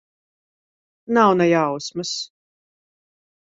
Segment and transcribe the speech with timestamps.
[1.13, 2.15] Nav ne jausmas.